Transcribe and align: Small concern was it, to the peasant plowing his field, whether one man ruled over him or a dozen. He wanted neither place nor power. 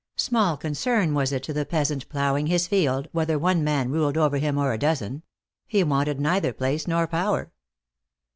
Small 0.15 0.57
concern 0.57 1.13
was 1.13 1.31
it, 1.31 1.43
to 1.43 1.53
the 1.53 1.63
peasant 1.63 2.09
plowing 2.09 2.47
his 2.47 2.65
field, 2.67 3.07
whether 3.11 3.37
one 3.37 3.63
man 3.63 3.91
ruled 3.91 4.17
over 4.17 4.39
him 4.39 4.57
or 4.57 4.73
a 4.73 4.77
dozen. 4.79 5.21
He 5.67 5.83
wanted 5.83 6.19
neither 6.19 6.53
place 6.53 6.87
nor 6.87 7.05
power. 7.05 7.51